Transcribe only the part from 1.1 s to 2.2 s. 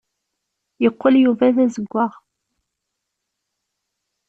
Yuba d azeggaɣ.